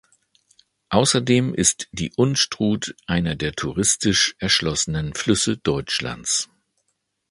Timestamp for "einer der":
3.05-3.53